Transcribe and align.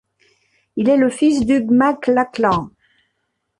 Il 0.77 0.89
est 0.89 0.97
le 0.97 1.11
fils 1.11 1.45
d’Hugh 1.45 1.69
Mac 1.69 2.07
Lachlan. 2.07 2.71